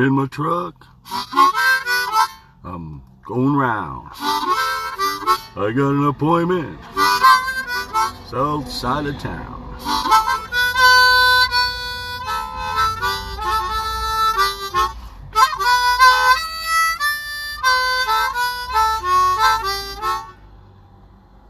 In 0.00 0.14
my 0.14 0.26
truck. 0.28 0.86
I'm 2.64 3.02
going 3.26 3.54
round. 3.54 4.08
I 4.14 5.74
got 5.76 5.90
an 5.90 6.06
appointment. 6.06 6.80
South 8.30 8.66
side 8.72 9.04
of 9.04 9.18
town. 9.18 9.60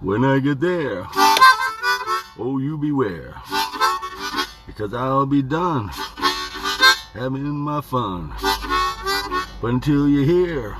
When 0.00 0.24
I 0.24 0.40
get 0.40 0.58
there, 0.58 1.06
oh, 2.36 2.58
you 2.60 2.76
beware, 2.76 3.36
because 4.66 4.92
I'll 4.92 5.26
be 5.26 5.40
done 5.40 5.92
having 7.12 7.56
my 7.56 7.80
fun. 7.80 8.32
But 9.60 9.68
until 9.68 10.08
you 10.08 10.22
hear 10.22 10.76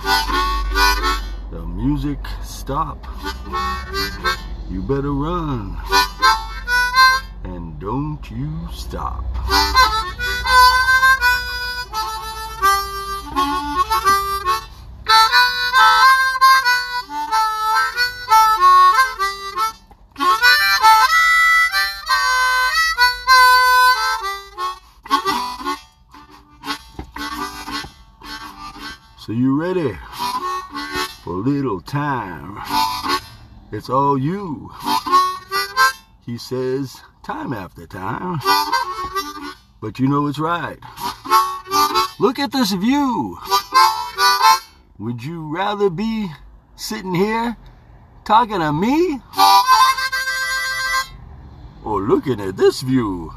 the 1.51 1.67
music 1.67 2.19
stop, 2.43 3.05
you 4.71 4.83
better 4.83 5.13
run 5.13 5.77
and 7.45 7.79
don't 7.81 8.31
you 8.31 8.69
stop. 8.73 9.25
So 29.31 29.35
you 29.37 29.55
ready 29.55 29.97
for 31.23 31.35
little 31.35 31.81
time? 31.81 32.59
It's 33.71 33.89
all 33.89 34.19
you. 34.19 34.73
He 36.27 36.37
says 36.37 37.01
time 37.23 37.53
after 37.53 37.87
time. 37.87 38.41
But 39.81 40.01
you 40.01 40.09
know 40.09 40.27
it's 40.27 40.41
right. 40.41 40.81
Look 42.19 42.41
at 42.41 42.51
this 42.51 42.73
view. 42.73 43.39
Would 44.99 45.23
you 45.23 45.47
rather 45.47 45.91
be 45.91 46.29
sitting 46.75 47.15
here 47.15 47.57
talking 48.25 48.59
to 48.59 48.73
me? 48.73 49.21
Or 51.85 52.01
looking 52.01 52.41
at 52.41 52.57
this 52.57 52.81
view? 52.81 53.33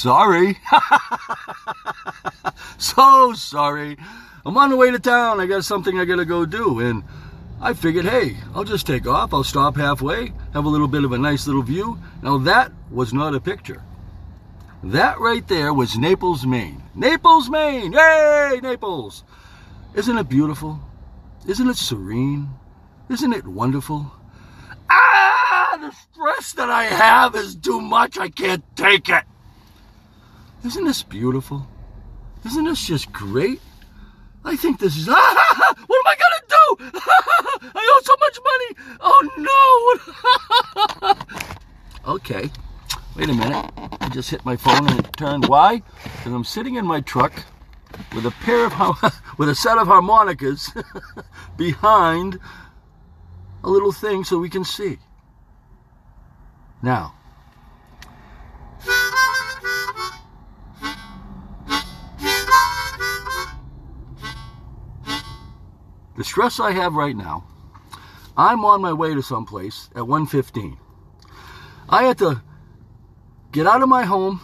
Sorry. 0.00 0.56
so 2.78 3.34
sorry. 3.34 3.98
I'm 4.46 4.56
on 4.56 4.70
the 4.70 4.76
way 4.76 4.90
to 4.90 4.98
town. 4.98 5.40
I 5.40 5.46
got 5.46 5.62
something 5.62 5.98
I 5.98 6.06
gotta 6.06 6.24
go 6.24 6.46
do. 6.46 6.80
And 6.80 7.04
I 7.60 7.74
figured, 7.74 8.06
hey, 8.06 8.38
I'll 8.54 8.64
just 8.64 8.86
take 8.86 9.06
off. 9.06 9.34
I'll 9.34 9.44
stop 9.44 9.76
halfway, 9.76 10.32
have 10.54 10.64
a 10.64 10.70
little 10.70 10.88
bit 10.88 11.04
of 11.04 11.12
a 11.12 11.18
nice 11.18 11.46
little 11.46 11.60
view. 11.60 11.98
Now, 12.22 12.38
that 12.38 12.72
was 12.90 13.12
not 13.12 13.34
a 13.34 13.40
picture. 13.40 13.82
That 14.82 15.20
right 15.20 15.46
there 15.46 15.74
was 15.74 15.98
Naples, 15.98 16.46
Maine. 16.46 16.82
Naples, 16.94 17.50
Maine! 17.50 17.92
Yay, 17.92 18.58
Naples! 18.62 19.22
Isn't 19.94 20.16
it 20.16 20.30
beautiful? 20.30 20.80
Isn't 21.46 21.68
it 21.68 21.76
serene? 21.76 22.48
Isn't 23.10 23.34
it 23.34 23.46
wonderful? 23.46 24.10
Ah, 24.88 25.76
the 25.78 25.92
stress 25.92 26.54
that 26.54 26.70
I 26.70 26.84
have 26.84 27.36
is 27.36 27.54
too 27.54 27.82
much. 27.82 28.16
I 28.16 28.30
can't 28.30 28.64
take 28.74 29.10
it. 29.10 29.24
Isn't 30.64 30.84
this 30.84 31.02
beautiful? 31.02 31.66
Isn't 32.44 32.64
this 32.64 32.86
just 32.86 33.12
great? 33.12 33.60
I 34.44 34.56
think 34.56 34.78
this 34.78 34.96
is. 34.96 35.08
Ah, 35.10 35.74
what 35.86 35.98
am 35.98 36.06
I 36.06 36.16
gonna 36.16 36.42
do? 36.48 37.00
I 37.74 37.82
owe 37.92 38.00
so 38.04 38.14
much 38.20 38.38
money. 38.50 38.70
Oh 39.00 39.20
no! 42.04 42.14
okay, 42.14 42.50
wait 43.16 43.28
a 43.28 43.34
minute. 43.34 43.70
I 44.00 44.08
just 44.10 44.30
hit 44.30 44.44
my 44.44 44.56
phone 44.56 44.88
and 44.88 45.00
it 45.00 45.16
turned. 45.16 45.46
Why? 45.46 45.82
Because 46.02 46.32
I'm 46.32 46.44
sitting 46.44 46.76
in 46.76 46.86
my 46.86 47.00
truck 47.00 47.32
with 48.14 48.26
a 48.26 48.30
pair 48.42 48.66
of 48.66 49.22
with 49.38 49.48
a 49.48 49.54
set 49.54 49.78
of 49.78 49.88
harmonicas 49.88 50.72
behind 51.56 52.38
a 53.62 53.68
little 53.68 53.92
thing 53.92 54.24
so 54.24 54.38
we 54.38 54.48
can 54.48 54.64
see. 54.64 54.98
Now, 56.82 57.14
the 66.20 66.24
stress 66.24 66.60
I 66.60 66.72
have 66.72 66.92
right 66.92 67.16
now, 67.16 67.44
I'm 68.36 68.62
on 68.66 68.82
my 68.82 68.92
way 68.92 69.14
to 69.14 69.22
someplace 69.22 69.88
at 69.96 70.02
1:15. 70.02 70.76
I 71.88 72.02
had 72.02 72.18
to 72.18 72.42
get 73.52 73.66
out 73.66 73.80
of 73.80 73.88
my 73.88 74.04
home, 74.04 74.42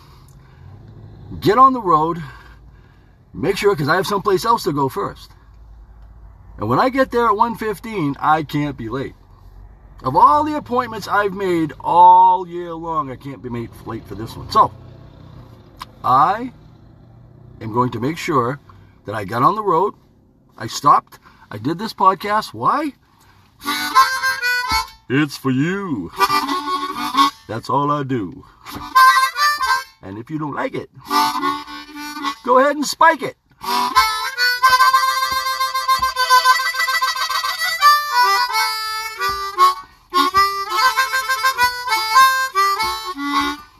get 1.38 1.58
on 1.58 1.74
the 1.74 1.82
road, 1.82 2.22
make 3.34 3.58
sure 3.58 3.74
because 3.74 3.90
I 3.90 3.96
have 3.96 4.06
someplace 4.06 4.46
else 4.46 4.64
to 4.64 4.72
go 4.72 4.88
first. 4.88 5.30
And 6.56 6.70
when 6.70 6.78
I 6.78 6.88
get 6.88 7.10
there 7.10 7.26
at 7.26 7.36
1:15, 7.36 8.16
I 8.18 8.42
can't 8.42 8.78
be 8.78 8.88
late. 8.88 9.14
Of 10.02 10.16
all 10.16 10.44
the 10.44 10.56
appointments 10.56 11.06
I've 11.06 11.34
made 11.34 11.74
all 11.78 12.48
year 12.48 12.72
long, 12.72 13.10
I 13.10 13.16
can't 13.16 13.42
be 13.42 13.50
made 13.50 13.68
late 13.84 14.06
for 14.06 14.14
this 14.14 14.34
one. 14.34 14.50
So, 14.50 14.72
I 16.02 16.54
am 17.60 17.74
going 17.74 17.90
to 17.90 18.00
make 18.00 18.16
sure 18.16 18.60
that 19.04 19.14
I 19.14 19.26
got 19.26 19.42
on 19.42 19.56
the 19.56 19.62
road, 19.62 19.92
I 20.56 20.68
stopped, 20.68 21.18
I 21.50 21.58
did 21.58 21.78
this 21.78 21.94
podcast. 21.94 22.52
Why? 22.52 22.92
It's 25.08 25.36
for 25.36 25.50
you. 25.50 26.10
That's 27.48 27.70
all 27.70 27.90
I 27.90 28.02
do. 28.02 28.44
And 30.02 30.18
if 30.18 30.30
you 30.30 30.38
don't 30.38 30.54
like 30.54 30.74
it, 30.74 30.90
go 32.44 32.58
ahead 32.58 32.76
and 32.76 32.84
spike 32.84 33.22
it. 33.22 33.36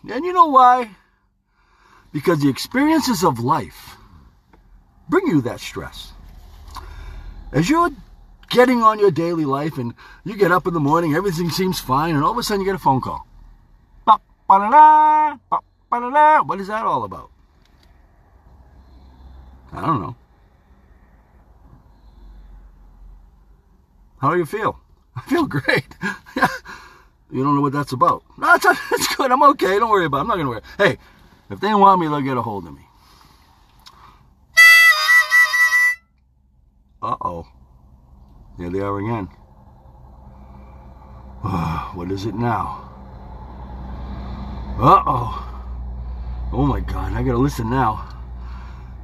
And 0.08 0.24
you 0.24 0.32
know 0.32 0.46
why? 0.46 0.90
Because 2.12 2.40
the 2.40 2.48
experiences 2.48 3.22
of 3.22 3.40
life 3.40 3.96
bring 5.08 5.26
you 5.26 5.42
that 5.42 5.60
stress. 5.60 6.12
As 7.56 7.70
you're 7.70 7.90
getting 8.50 8.82
on 8.82 8.98
your 8.98 9.10
daily 9.10 9.46
life 9.46 9.78
and 9.78 9.94
you 10.26 10.36
get 10.36 10.52
up 10.52 10.66
in 10.66 10.74
the 10.74 10.80
morning, 10.80 11.14
everything 11.14 11.48
seems 11.48 11.80
fine, 11.80 12.14
and 12.14 12.22
all 12.22 12.32
of 12.32 12.36
a 12.36 12.42
sudden 12.42 12.60
you 12.60 12.66
get 12.66 12.74
a 12.74 12.78
phone 12.78 13.00
call. 13.00 13.26
What 14.04 14.60
is 16.60 16.66
that 16.68 16.84
all 16.84 17.04
about? 17.04 17.30
I 19.72 19.86
don't 19.86 20.02
know. 20.02 20.14
How 24.18 24.32
do 24.32 24.36
you 24.36 24.44
feel? 24.44 24.78
I 25.16 25.22
feel 25.22 25.46
great. 25.46 25.96
you 27.30 27.42
don't 27.42 27.54
know 27.54 27.62
what 27.62 27.72
that's 27.72 27.92
about. 27.92 28.22
No, 28.36 28.52
it's, 28.52 28.66
it's 28.92 29.16
good. 29.16 29.32
I'm 29.32 29.42
okay. 29.42 29.78
Don't 29.78 29.88
worry 29.88 30.04
about 30.04 30.18
it. 30.18 30.20
I'm 30.20 30.26
not 30.26 30.34
going 30.34 30.46
to 30.46 30.50
worry. 30.50 30.62
Hey, 30.76 30.98
if 31.48 31.58
they 31.60 31.72
want 31.72 32.02
me, 32.02 32.06
they'll 32.06 32.20
get 32.20 32.36
a 32.36 32.42
hold 32.42 32.66
of 32.66 32.74
me. 32.74 32.85
Uh-oh. 37.06 37.46
There 38.58 38.68
they 38.68 38.80
are 38.80 38.98
again. 38.98 39.28
Ah, 41.44 41.92
what 41.94 42.10
is 42.10 42.26
it 42.26 42.34
now? 42.34 42.82
Uh-oh. 44.80 46.50
Oh 46.52 46.66
my 46.66 46.80
god, 46.80 47.12
I 47.12 47.22
gotta 47.22 47.38
listen 47.38 47.70
now. 47.70 48.08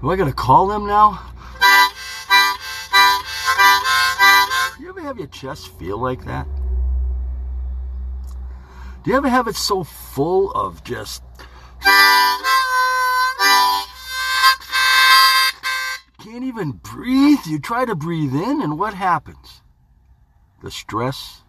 Do 0.01 0.11
I 0.11 0.17
gotta 0.17 0.33
call 0.33 0.67
them 0.67 0.85
now? 0.85 1.23
Do 4.77 4.83
you 4.83 4.91
ever 4.91 5.03
have 5.03 5.19
your 5.19 5.29
chest 5.29 5.69
feel 5.79 5.97
like 5.97 6.25
that? 6.25 6.49
Do 9.05 9.13
you 9.13 9.17
ever 9.17 9.29
have 9.29 9.47
it 9.47 9.55
so 9.55 9.85
full 9.85 10.51
of 10.51 10.83
just 10.83 11.23
even 16.53 16.73
breathe. 16.73 17.47
You 17.47 17.59
try 17.59 17.87
to 17.87 17.95
breathe 17.95 18.35
in, 18.35 18.61
and 18.61 18.79
what 18.79 18.93
happens? 18.93 19.63
The 20.63 20.71
stress. 20.71 21.43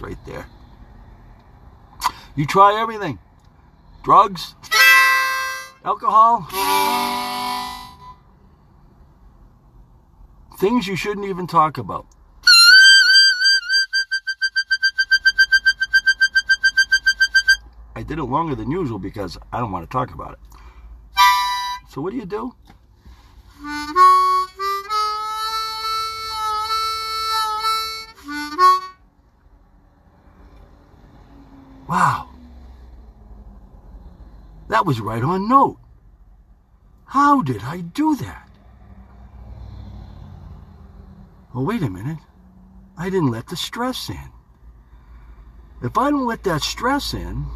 Right 0.00 0.18
there. 0.24 0.46
You 2.34 2.46
try 2.46 2.80
everything 2.80 3.18
drugs, 4.02 4.54
alcohol. 5.84 6.46
things 10.58 10.86
you 10.86 10.96
shouldn't 10.96 11.26
even 11.26 11.46
talk 11.46 11.76
about. 11.76 12.06
I 17.94 18.02
did 18.02 18.18
it 18.18 18.24
longer 18.24 18.54
than 18.54 18.70
usual 18.70 18.98
because 18.98 19.36
I 19.52 19.58
don't 19.58 19.70
want 19.70 19.84
to 19.84 19.92
talk 19.92 20.14
about 20.14 20.32
it. 20.32 20.38
So 21.90 22.00
what 22.00 22.12
do 22.12 22.16
you 22.16 22.26
do? 22.26 22.54
Was 34.86 35.00
right 35.00 35.24
on 35.24 35.48
note. 35.48 35.78
How 37.06 37.42
did 37.42 37.64
I 37.64 37.80
do 37.80 38.14
that? 38.14 38.48
Well, 41.52 41.64
wait 41.64 41.82
a 41.82 41.90
minute. 41.90 42.18
I 42.96 43.10
didn't 43.10 43.32
let 43.32 43.48
the 43.48 43.56
stress 43.56 44.08
in. 44.08 44.30
If 45.82 45.98
I 45.98 46.10
don't 46.10 46.24
let 46.24 46.44
that 46.44 46.62
stress 46.62 47.14
in, 47.14 47.46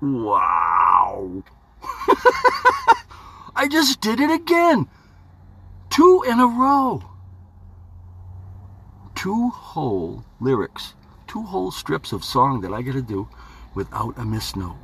wow. 0.00 1.42
I 3.56 3.66
just 3.68 4.00
did 4.00 4.20
it 4.20 4.30
again. 4.30 4.86
Two 5.90 6.22
in 6.28 6.38
a 6.38 6.46
row. 6.46 7.02
Two 9.24 9.48
whole 9.48 10.22
lyrics, 10.38 10.92
two 11.26 11.40
whole 11.40 11.70
strips 11.70 12.12
of 12.12 12.22
song 12.22 12.60
that 12.60 12.74
I 12.74 12.82
got 12.82 12.92
to 12.92 13.00
do 13.00 13.26
without 13.74 14.18
a 14.18 14.24
miss 14.26 14.54
note. 14.54 14.76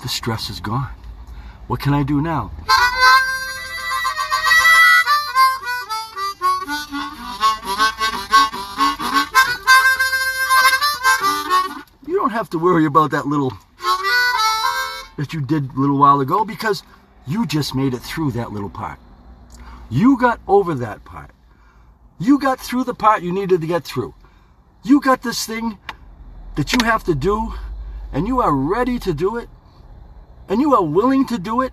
The 0.00 0.08
stress 0.08 0.48
is 0.48 0.60
gone. 0.60 0.94
What 1.66 1.80
can 1.80 1.92
I 1.92 2.02
do 2.04 2.22
now? 2.22 2.50
You 12.06 12.16
don't 12.16 12.30
have 12.30 12.48
to 12.48 12.58
worry 12.58 12.86
about 12.86 13.10
that 13.10 13.26
little 13.26 13.52
that 15.18 15.34
you 15.34 15.42
did 15.42 15.70
a 15.76 15.78
little 15.78 15.98
while 15.98 16.22
ago 16.22 16.46
because 16.46 16.82
you 17.26 17.44
just 17.44 17.74
made 17.74 17.92
it 17.92 18.00
through 18.00 18.30
that 18.30 18.52
little 18.52 18.70
part. 18.70 18.98
You 19.90 20.16
got 20.16 20.40
over 20.48 20.74
that 20.76 21.04
part. 21.04 21.30
You 22.18 22.38
got 22.38 22.60
through 22.60 22.84
the 22.84 22.94
part 22.94 23.22
you 23.22 23.32
needed 23.32 23.60
to 23.60 23.66
get 23.66 23.84
through. 23.84 24.14
You 24.82 25.00
got 25.00 25.22
this 25.22 25.46
thing 25.46 25.78
that 26.56 26.72
you 26.72 26.78
have 26.84 27.04
to 27.04 27.14
do, 27.14 27.54
and 28.12 28.26
you 28.28 28.40
are 28.40 28.52
ready 28.52 28.98
to 29.00 29.12
do 29.12 29.36
it, 29.36 29.48
and 30.48 30.60
you 30.60 30.74
are 30.74 30.84
willing 30.84 31.26
to 31.26 31.38
do 31.38 31.62
it, 31.62 31.72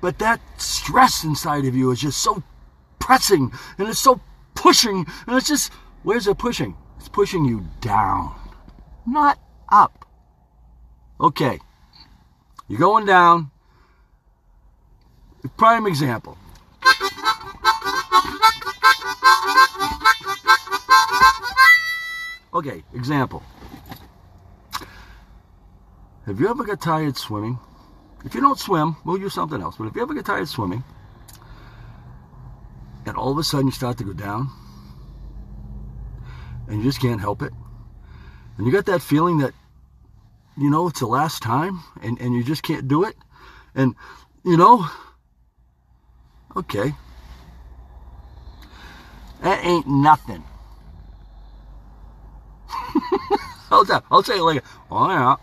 but 0.00 0.18
that 0.18 0.40
stress 0.60 1.24
inside 1.24 1.64
of 1.66 1.74
you 1.74 1.90
is 1.90 2.00
just 2.00 2.22
so 2.22 2.42
pressing, 2.98 3.52
and 3.78 3.88
it's 3.88 3.98
so 3.98 4.20
pushing, 4.54 5.06
and 5.26 5.36
it's 5.36 5.48
just, 5.48 5.72
where's 6.02 6.26
it 6.26 6.38
pushing? 6.38 6.74
It's 6.98 7.08
pushing 7.08 7.44
you 7.44 7.66
down, 7.80 8.34
not 9.06 9.38
up. 9.68 10.04
Okay, 11.20 11.60
you're 12.66 12.78
going 12.78 13.06
down. 13.06 13.50
Prime 15.56 15.86
example. 15.86 16.36
Okay, 22.54 22.82
example. 22.94 23.42
Have 26.26 26.40
you 26.40 26.48
ever 26.48 26.64
got 26.64 26.80
tired 26.80 27.16
swimming? 27.16 27.58
If 28.24 28.34
you 28.34 28.40
don't 28.40 28.58
swim, 28.58 28.96
we'll 29.04 29.18
use 29.18 29.34
something 29.34 29.60
else. 29.60 29.76
But 29.76 29.86
if 29.86 29.94
you 29.94 30.02
ever 30.02 30.14
get 30.14 30.26
tired 30.26 30.48
swimming, 30.48 30.82
and 33.06 33.16
all 33.16 33.32
of 33.32 33.38
a 33.38 33.44
sudden 33.44 33.66
you 33.66 33.72
start 33.72 33.98
to 33.98 34.04
go 34.04 34.12
down, 34.12 34.50
and 36.66 36.78
you 36.78 36.84
just 36.84 37.00
can't 37.00 37.20
help 37.20 37.42
it, 37.42 37.52
and 38.56 38.66
you 38.66 38.72
got 38.72 38.86
that 38.86 39.02
feeling 39.02 39.38
that 39.38 39.54
you 40.58 40.70
know, 40.70 40.88
it's 40.88 41.00
the 41.00 41.06
last 41.06 41.40
time 41.40 41.80
and, 42.02 42.20
and 42.20 42.34
you 42.34 42.42
just 42.42 42.62
can't 42.62 42.88
do 42.88 43.04
it. 43.04 43.14
And, 43.74 43.94
you 44.44 44.56
know, 44.56 44.86
okay. 46.56 46.92
That 49.42 49.64
ain't 49.64 49.86
nothing. 49.86 50.42
I'll, 53.70 53.84
tell, 53.84 54.04
I'll 54.10 54.22
say 54.22 54.38
it 54.38 54.42
like, 54.42 54.64
oh 54.90 55.08
yeah, 55.08 55.36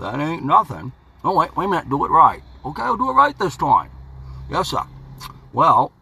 that 0.00 0.20
ain't 0.20 0.44
nothing. 0.44 0.92
Oh, 1.24 1.34
wait, 1.36 1.56
wait 1.56 1.64
a 1.64 1.68
minute, 1.68 1.90
do 1.90 2.04
it 2.04 2.10
right. 2.10 2.42
Okay, 2.64 2.82
I'll 2.82 2.96
do 2.96 3.10
it 3.10 3.14
right 3.14 3.38
this 3.38 3.56
time. 3.56 3.90
Yes, 4.50 4.68
sir. 4.68 4.82
Well, 5.52 5.92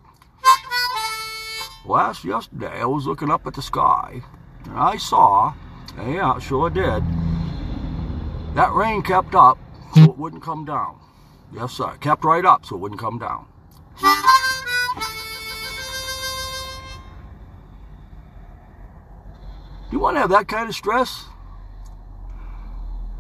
last 1.87 2.25
yesterday 2.25 2.81
I 2.81 2.87
was 2.87 3.07
looking 3.07 3.31
up 3.31 3.47
at 3.47 3.55
the 3.55 3.63
sky 3.63 4.23
and 4.65 4.79
I 4.79 4.97
saw, 4.97 5.55
yeah, 5.97 6.39
sure 6.39 6.71
did, 6.71 7.03
that 8.55 8.73
rain 8.73 9.03
kept 9.03 9.35
up 9.35 9.59
so 9.95 10.05
it 10.05 10.19
wouldn't 10.19 10.43
come 10.43 10.65
down. 10.65 10.99
Yes, 11.53 11.73
sir. 11.73 11.93
It 11.95 12.01
kept 12.01 12.25
right 12.25 12.45
up 12.45 12.67
so 12.67 12.77
it 12.77 12.79
wouldn't 12.79 13.01
come 13.01 13.19
down. 13.19 13.47
You 19.91 19.99
want 19.99 20.17
to 20.17 20.21
have 20.21 20.31
that 20.31 20.49
kind 20.49 20.69
of 20.69 20.75
stress? 20.75 21.27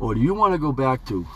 Or 0.01 0.15
do 0.15 0.21
you 0.21 0.35
want 0.35 0.55
to 0.55 0.59
go 0.59 0.73
back 0.73 1.05
to 1.07 1.27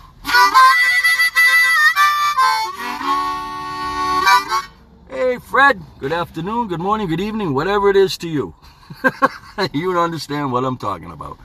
Hey 5.08 5.38
Fred, 5.38 5.82
good 5.98 6.12
afternoon, 6.12 6.68
good 6.68 6.80
morning, 6.80 7.08
good 7.08 7.20
evening, 7.20 7.54
whatever 7.54 7.90
it 7.90 7.96
is 7.96 8.16
to 8.18 8.28
you. 8.28 8.54
you 9.72 9.92
don't 9.92 10.04
understand 10.04 10.52
what 10.52 10.64
I'm 10.64 10.76
talking 10.76 11.10
about. 11.10 11.38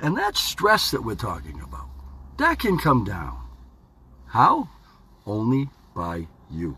And 0.00 0.16
that 0.16 0.36
stress 0.36 0.90
that 0.90 1.04
we're 1.04 1.16
talking 1.16 1.60
about, 1.60 1.88
that 2.38 2.58
can 2.58 2.78
come 2.78 3.04
down. 3.04 3.38
How? 4.26 4.68
Only 5.26 5.68
by 5.94 6.26
you. 6.50 6.76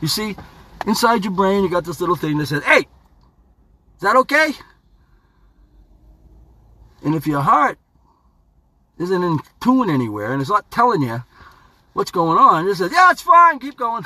You 0.00 0.08
see, 0.08 0.36
inside 0.86 1.24
your 1.24 1.32
brain, 1.32 1.62
you 1.62 1.70
got 1.70 1.84
this 1.84 2.00
little 2.00 2.16
thing 2.16 2.38
that 2.38 2.46
says, 2.46 2.62
hey, 2.64 2.78
is 2.78 4.00
that 4.00 4.16
okay? 4.16 4.52
And 7.04 7.14
if 7.14 7.26
your 7.26 7.40
heart 7.40 7.78
isn't 8.98 9.22
in 9.22 9.38
tune 9.60 9.90
anywhere 9.90 10.32
and 10.32 10.40
it's 10.40 10.50
not 10.50 10.70
telling 10.70 11.02
you 11.02 11.22
what's 11.92 12.10
going 12.10 12.38
on, 12.38 12.68
it 12.68 12.74
says, 12.76 12.92
yeah, 12.92 13.10
it's 13.10 13.22
fine, 13.22 13.58
keep 13.58 13.76
going. 13.76 14.04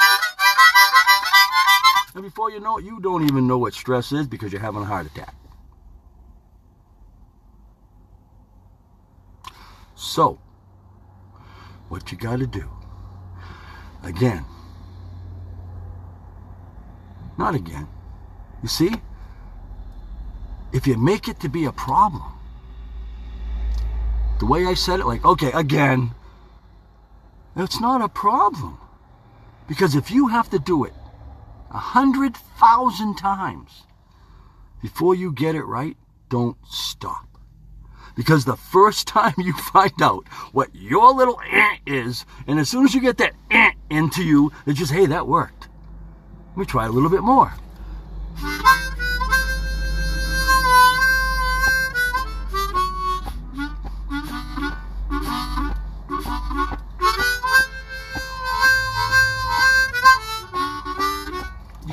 And 2.14 2.22
before 2.22 2.50
you 2.50 2.60
know 2.60 2.78
it, 2.78 2.84
you 2.84 2.98
don't 3.00 3.24
even 3.24 3.46
know 3.46 3.58
what 3.58 3.74
stress 3.74 4.10
is 4.12 4.26
because 4.26 4.50
you're 4.50 4.62
having 4.62 4.82
a 4.82 4.86
heart 4.86 5.06
attack. 5.06 5.34
So, 9.94 10.40
what 11.88 12.10
you 12.10 12.16
got 12.16 12.38
to 12.38 12.46
do, 12.46 12.68
again, 14.02 14.46
not 17.38 17.54
again, 17.54 17.88
you 18.62 18.68
see, 18.68 18.90
if 20.72 20.86
you 20.86 20.96
make 20.96 21.28
it 21.28 21.40
to 21.40 21.48
be 21.48 21.64
a 21.64 21.72
problem, 21.72 22.22
the 24.38 24.46
way 24.46 24.66
I 24.66 24.74
said 24.74 25.00
it, 25.00 25.06
like, 25.06 25.24
okay, 25.24 25.50
again, 25.52 26.14
it's 27.56 27.80
not 27.80 28.02
a 28.02 28.08
problem. 28.08 28.78
Because 29.68 29.94
if 29.94 30.10
you 30.10 30.28
have 30.28 30.50
to 30.50 30.58
do 30.58 30.84
it 30.84 30.92
a 31.70 31.78
hundred 31.78 32.36
thousand 32.36 33.16
times 33.16 33.84
before 34.82 35.14
you 35.14 35.32
get 35.32 35.54
it 35.54 35.64
right, 35.64 35.96
don't 36.28 36.56
stop. 36.68 37.26
Because 38.14 38.44
the 38.44 38.56
first 38.56 39.08
time 39.16 39.34
you 39.38 39.52
find 39.52 40.00
out 40.00 40.28
what 40.52 40.74
your 40.74 41.12
little 41.12 41.40
eh 41.50 41.76
is, 41.86 42.24
and 42.46 42.58
as 42.58 42.68
soon 42.68 42.84
as 42.84 42.94
you 42.94 43.00
get 43.00 43.18
that 43.18 43.34
eh 43.50 43.72
into 43.90 44.22
you, 44.22 44.52
it's 44.66 44.78
just, 44.78 44.92
hey, 44.92 45.06
that 45.06 45.26
worked. 45.26 45.68
Let 46.56 46.60
me 46.60 46.64
try 46.64 46.86
a 46.86 46.90
little 46.90 47.10
bit 47.10 47.20
more. 47.20 47.52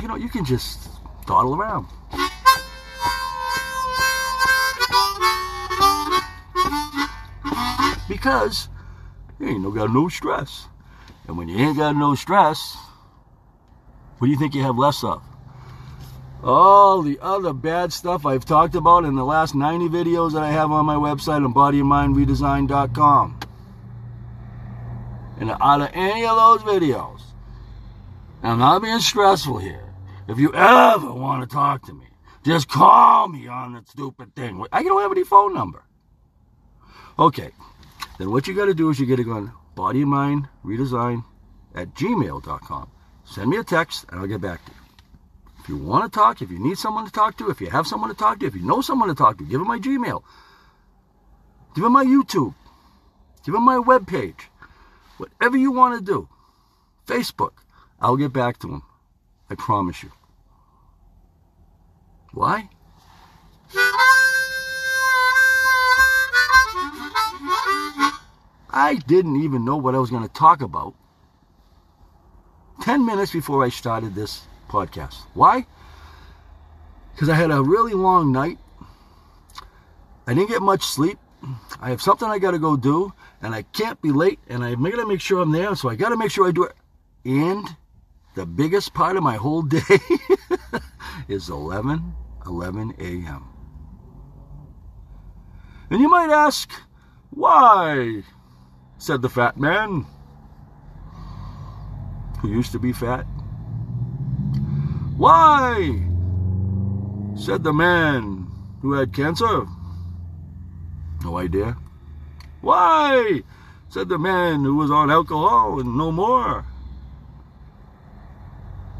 You 0.01 0.07
know, 0.07 0.15
you 0.15 0.29
can 0.29 0.45
just 0.45 0.87
dawdle 1.25 1.55
around. 1.55 1.87
because 8.07 8.69
you 9.39 9.47
ain't 9.49 9.61
no 9.61 9.71
got 9.71 9.91
no 9.91 10.07
stress. 10.07 10.67
And 11.27 11.37
when 11.37 11.49
you 11.49 11.57
ain't 11.57 11.75
got 11.75 11.97
no 11.97 12.15
stress, 12.15 12.77
what 14.23 14.27
do 14.27 14.31
you 14.31 14.39
think 14.39 14.55
you 14.55 14.61
have 14.61 14.77
less 14.77 15.03
of? 15.03 15.21
all 16.41 17.01
the 17.01 17.19
other 17.21 17.51
bad 17.51 17.91
stuff 17.91 18.25
I've 18.25 18.45
talked 18.45 18.73
about 18.73 19.03
in 19.03 19.15
the 19.15 19.25
last 19.25 19.53
90 19.53 19.89
videos 19.89 20.31
that 20.31 20.43
I 20.43 20.49
have 20.49 20.71
on 20.71 20.85
my 20.85 20.95
website 20.95 21.43
on 21.43 21.53
bodyandmindredesign.com. 21.53 23.39
And 25.41 25.51
out 25.51 25.81
of 25.81 25.89
any 25.93 26.25
of 26.25 26.37
those 26.37 26.61
videos, 26.61 27.19
I'm 28.43 28.59
not 28.59 28.81
being 28.81 28.99
stressful 28.99 29.57
here. 29.57 29.93
If 30.29 30.39
you 30.39 30.53
ever 30.53 31.11
want 31.11 31.41
to 31.41 31.53
talk 31.53 31.85
to 31.87 31.93
me, 31.93 32.07
just 32.45 32.69
call 32.69 33.27
me 33.27 33.49
on 33.49 33.73
that 33.73 33.89
stupid 33.89 34.33
thing. 34.37 34.65
I 34.71 34.83
don't 34.83 35.01
have 35.01 35.11
any 35.11 35.25
phone 35.25 35.53
number. 35.53 35.83
Okay, 37.19 37.51
then 38.17 38.31
what 38.31 38.47
you 38.47 38.53
got 38.53 38.67
to 38.67 38.73
do 38.73 38.89
is 38.89 39.01
you 39.01 39.05
got 39.05 39.17
to 39.17 39.25
go 39.25 39.33
on 39.33 39.51
body 39.75 40.03
and 40.03 40.09
mind 40.09 40.47
redesign 40.63 41.25
at 41.75 41.93
gmail.com. 41.93 42.89
Send 43.25 43.49
me 43.49 43.57
a 43.57 43.63
text 43.63 44.05
and 44.09 44.19
I'll 44.19 44.27
get 44.27 44.41
back 44.41 44.63
to 44.65 44.71
you. 44.71 44.77
If 45.61 45.69
you 45.69 45.77
want 45.77 46.11
to 46.11 46.19
talk, 46.19 46.41
if 46.41 46.51
you 46.51 46.59
need 46.59 46.77
someone 46.77 47.05
to 47.05 47.11
talk 47.11 47.37
to, 47.37 47.49
if 47.49 47.61
you 47.61 47.69
have 47.69 47.87
someone 47.87 48.09
to 48.09 48.15
talk 48.15 48.39
to, 48.39 48.45
if 48.45 48.55
you 48.55 48.61
know 48.61 48.81
someone 48.81 49.07
to 49.07 49.15
talk 49.15 49.37
to, 49.37 49.45
give 49.45 49.59
them 49.59 49.67
my 49.67 49.79
Gmail. 49.79 50.21
Give 51.73 51.83
them 51.83 51.93
my 51.93 52.03
YouTube. 52.03 52.53
Give 53.45 53.53
them 53.53 53.63
my 53.63 53.77
webpage. 53.77 54.41
Whatever 55.17 55.57
you 55.57 55.71
want 55.71 55.97
to 55.97 56.03
do. 56.03 56.27
Facebook. 57.07 57.53
I'll 57.99 58.17
get 58.17 58.33
back 58.33 58.59
to 58.59 58.67
them. 58.67 58.83
I 59.49 59.55
promise 59.55 60.03
you. 60.03 60.11
Why? 62.33 62.69
I 68.69 68.95
didn't 69.07 69.41
even 69.41 69.63
know 69.63 69.77
what 69.77 69.95
I 69.95 69.99
was 69.99 70.09
going 70.09 70.23
to 70.23 70.33
talk 70.33 70.61
about 70.61 70.95
10 72.83 73.05
minutes 73.05 73.31
before 73.31 73.63
I 73.63 73.69
started 73.69 74.13
this 74.13 74.41
podcast. 74.67 75.15
Why? 75.33 75.65
Because 77.13 77.29
I 77.29 77.35
had 77.35 77.49
a 77.49 77.61
really 77.61 77.93
long 77.93 78.33
night. 78.33 78.57
I 80.27 80.33
didn't 80.33 80.49
get 80.49 80.61
much 80.61 80.83
sleep. 80.83 81.17
I 81.79 81.91
have 81.91 82.01
something 82.01 82.27
I 82.27 82.39
got 82.39 82.51
to 82.51 82.59
go 82.59 82.75
do, 82.75 83.13
and 83.41 83.55
I 83.55 83.61
can't 83.61 84.01
be 84.01 84.11
late, 84.11 84.39
and 84.49 84.65
I'm 84.65 84.81
going 84.81 84.97
to 84.97 85.05
make 85.05 85.21
sure 85.21 85.39
I'm 85.39 85.53
there, 85.53 85.73
so 85.75 85.87
I 85.87 85.95
got 85.95 86.09
to 86.09 86.17
make 86.17 86.29
sure 86.29 86.45
I 86.45 86.51
do 86.51 86.65
it. 86.65 86.73
And 87.23 87.65
the 88.35 88.45
biggest 88.45 88.93
part 88.93 89.15
of 89.15 89.23
my 89.23 89.37
whole 89.37 89.61
day 89.61 89.79
is 91.29 91.49
11 91.49 92.13
11 92.45 92.95
a.m. 92.99 93.45
And 95.89 96.01
you 96.01 96.09
might 96.09 96.31
ask, 96.31 96.69
why? 97.29 98.23
said 98.97 99.21
the 99.21 99.29
fat 99.29 99.55
man, 99.55 100.05
who 102.43 102.49
used 102.49 102.73
to 102.73 102.79
be 102.79 102.91
fat. 102.91 103.23
Why? 105.17 106.03
said 107.35 107.63
the 107.63 107.73
man 107.73 108.51
who 108.81 108.91
had 108.93 109.13
cancer. 109.13 109.65
No 111.23 111.37
idea. 111.37 111.77
Why? 112.59 113.41
said 113.87 114.09
the 114.09 114.19
man 114.19 114.65
who 114.65 114.75
was 114.75 114.91
on 114.91 115.09
alcohol 115.09 115.79
and 115.79 115.97
no 115.97 116.11
more. 116.11 116.65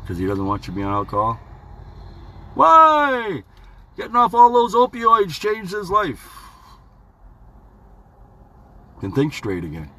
Because 0.02 0.18
he 0.18 0.26
doesn't 0.26 0.46
want 0.46 0.66
you 0.66 0.74
to 0.74 0.78
be 0.78 0.84
on 0.84 0.94
alcohol. 0.94 1.38
Why? 2.56 3.44
Getting 3.98 4.16
off 4.16 4.34
all 4.34 4.54
those 4.54 4.74
opioids 4.74 5.38
changed 5.38 5.74
his 5.74 5.90
life. 5.90 6.30
Can 9.02 9.12
think 9.12 9.34
straight 9.34 9.66
again. 9.66 9.90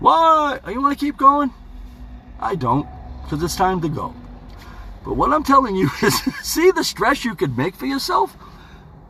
Why? 0.00 0.58
You 0.66 0.82
want 0.82 0.98
to 0.98 1.04
keep 1.04 1.16
going? 1.16 1.52
I 2.40 2.54
don't, 2.54 2.86
because 3.22 3.42
it's 3.42 3.56
time 3.56 3.80
to 3.80 3.88
go. 3.88 4.14
But 5.04 5.14
what 5.14 5.32
I'm 5.32 5.44
telling 5.44 5.76
you 5.76 5.90
is 6.02 6.14
see 6.42 6.70
the 6.70 6.84
stress 6.84 7.24
you 7.24 7.34
could 7.34 7.56
make 7.56 7.74
for 7.74 7.86
yourself? 7.86 8.36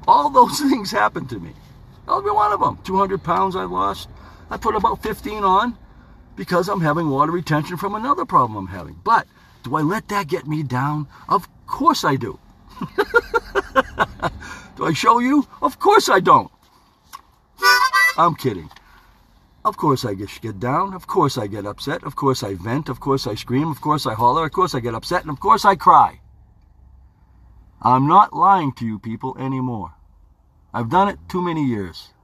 All 0.07 0.31
those 0.31 0.61
things 0.71 0.91
happened 0.91 1.29
to 1.31 1.39
me. 1.39 1.53
Every 2.09 2.31
one 2.31 2.53
of 2.53 2.61
them. 2.61 2.79
200 2.85 3.23
pounds 3.23 3.57
I 3.57 3.65
lost. 3.65 4.09
I 4.51 4.57
put 4.57 4.75
about 4.75 5.03
15 5.03 5.45
on 5.45 5.77
because 6.37 6.69
I'm 6.69 6.81
having 6.81 7.11
water 7.11 7.33
retention 7.33 7.77
from 7.77 7.95
another 7.95 8.25
problem 8.25 8.57
I'm 8.57 8.75
having. 8.75 8.99
But 9.05 9.27
do 9.63 9.77
I 9.77 9.83
let 9.83 10.09
that 10.09 10.29
get 10.29 10.47
me 10.47 10.63
down? 10.63 11.09
Of 11.29 11.49
course 11.67 12.05
I 12.05 12.17
do. 12.17 12.39
do 14.77 14.85
I 14.85 14.93
show 14.95 15.19
you? 15.19 15.47
Of 15.61 15.79
course 15.79 16.09
I 16.09 16.21
don't. 16.21 16.51
I'm 18.17 18.35
kidding. 18.37 18.71
Of 19.69 19.77
course 19.77 20.07
I 20.07 20.15
get, 20.15 20.59
down. 20.59 20.95
Of 20.95 21.07
course 21.07 21.37
I 21.37 21.47
get 21.47 21.67
upset. 21.67 22.03
Of 22.03 22.17
course 22.17 22.43
I 22.43 22.55
vent. 22.55 22.89
Of 22.89 23.01
course 23.01 23.27
I 23.27 23.35
scream. 23.35 23.71
Of 23.71 23.83
course 23.83 24.07
I 24.07 24.15
holler. 24.15 24.47
Of 24.47 24.53
course 24.53 24.75
I 24.75 24.81
get 24.81 24.95
upset. 24.95 25.23
And 25.23 25.31
of 25.31 25.41
course 25.41 25.67
I 25.67 25.77
cry. 25.77 26.21
I'm 27.83 28.09
not 28.09 28.33
lying 28.33 28.73
to 28.73 28.87
you 28.87 28.99
people 28.99 29.37
anymore. 29.39 29.93
I've 30.73 30.89
done 30.89 31.09
it 31.09 31.19
too 31.29 31.43
many 31.43 31.65
years. 31.65 32.15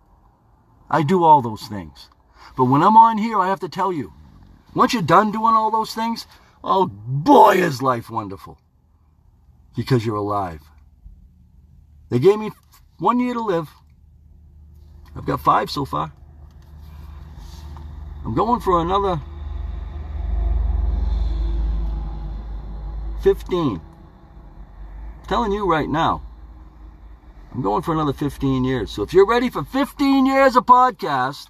I 0.90 1.02
do 1.02 1.22
all 1.22 1.42
those 1.42 1.68
things. 1.68 2.08
But 2.56 2.64
when 2.64 2.82
I'm 2.82 2.96
on 2.96 3.18
here, 3.18 3.38
I 3.38 3.48
have 3.48 3.60
to 3.60 3.68
tell 3.68 3.92
you, 3.92 4.12
once 4.74 4.94
you're 4.94 5.02
done 5.02 5.30
doing 5.30 5.54
all 5.54 5.70
those 5.70 5.94
things, 5.94 6.26
oh 6.64 6.86
boy, 6.86 7.56
is 7.56 7.82
life 7.82 8.08
wonderful. 8.08 8.58
Because 9.76 10.06
you're 10.06 10.16
alive. 10.16 10.62
They 12.08 12.18
gave 12.18 12.38
me 12.38 12.52
one 12.98 13.20
year 13.20 13.34
to 13.34 13.40
live. 13.40 13.68
I've 15.14 15.26
got 15.26 15.40
five 15.40 15.70
so 15.70 15.84
far. 15.84 16.12
I'm 18.24 18.34
going 18.34 18.60
for 18.60 18.80
another 18.80 19.20
15. 23.22 23.80
I'm 23.80 25.26
telling 25.26 25.52
you 25.52 25.70
right 25.70 25.88
now. 25.88 26.22
I'm 27.52 27.62
going 27.62 27.82
for 27.82 27.92
another 27.92 28.12
15 28.12 28.64
years. 28.64 28.90
So 28.90 29.02
if 29.02 29.12
you're 29.12 29.26
ready 29.26 29.50
for 29.50 29.62
15 29.62 30.26
years 30.26 30.56
of 30.56 30.64
podcast, 30.64 31.48